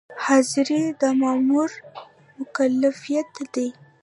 [0.25, 1.69] حاضري د مامور
[2.37, 3.67] مکلفیت دی